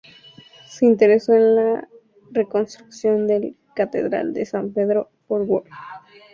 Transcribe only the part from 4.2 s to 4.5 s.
de